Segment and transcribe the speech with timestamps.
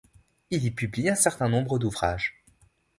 [0.49, 2.43] Il y publie un certain nombre d'ouvrages.